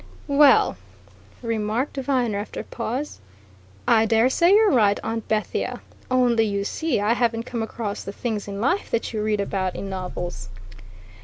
"Well!" 0.25 0.77
remarked 1.43 1.95
Viner 1.97 2.39
after 2.39 2.61
a 2.61 2.63
pause, 2.63 3.21
"I 3.87 4.07
dare 4.07 4.31
say 4.31 4.51
you're 4.51 4.71
right, 4.71 4.99
Aunt 5.03 5.27
Bethia. 5.27 5.79
Only, 6.09 6.43
you 6.45 6.63
see, 6.63 6.99
I 6.99 7.13
haven't 7.13 7.43
come 7.45 7.61
across 7.61 8.03
the 8.03 8.11
things 8.11 8.47
in 8.47 8.59
life 8.59 8.89
that 8.89 9.13
you 9.13 9.21
read 9.21 9.39
about 9.39 9.75
in 9.75 9.91
novels." 9.91 10.49